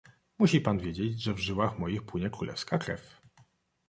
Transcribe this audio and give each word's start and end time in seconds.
"Musi 0.39 0.61
pan 0.61 0.79
wiedzieć, 0.79 1.21
że 1.21 1.33
w 1.33 1.39
żyłach 1.39 1.79
moich 1.79 2.03
płynie 2.03 2.29
królewska 2.29 2.77
krew." 2.77 3.21